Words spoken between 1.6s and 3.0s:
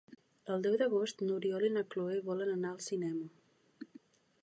i na Cloè volen anar al